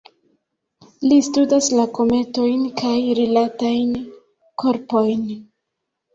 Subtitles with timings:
[1.11, 3.93] Li studas la kometojn kaj rilatajn
[4.65, 5.31] korpojn.